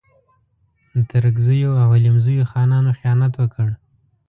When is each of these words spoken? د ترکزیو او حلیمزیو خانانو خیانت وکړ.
د 0.95 0.97
ترکزیو 1.11 1.71
او 1.81 1.87
حلیمزیو 1.93 2.49
خانانو 2.51 2.91
خیانت 2.99 3.33
وکړ. 3.37 3.67